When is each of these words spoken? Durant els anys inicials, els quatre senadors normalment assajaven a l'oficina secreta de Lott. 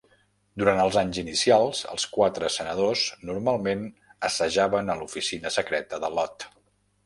Durant 0.61 0.79
els 0.83 0.95
anys 1.01 1.19
inicials, 1.21 1.81
els 1.97 2.07
quatre 2.15 2.49
senadors 2.55 3.05
normalment 3.33 3.87
assajaven 4.31 4.93
a 4.95 4.99
l'oficina 5.03 5.57
secreta 5.61 6.05
de 6.07 6.15
Lott. 6.19 6.53